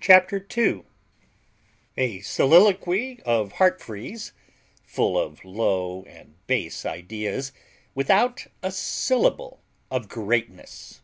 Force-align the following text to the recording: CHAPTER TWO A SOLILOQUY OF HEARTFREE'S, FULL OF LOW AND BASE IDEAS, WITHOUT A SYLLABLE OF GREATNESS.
CHAPTER 0.00 0.40
TWO 0.40 0.86
A 1.96 2.18
SOLILOQUY 2.18 3.20
OF 3.24 3.52
HEARTFREE'S, 3.52 4.32
FULL 4.82 5.16
OF 5.16 5.44
LOW 5.44 6.02
AND 6.08 6.34
BASE 6.48 6.84
IDEAS, 6.84 7.52
WITHOUT 7.94 8.48
A 8.64 8.72
SYLLABLE 8.72 9.62
OF 9.92 10.08
GREATNESS. 10.08 11.00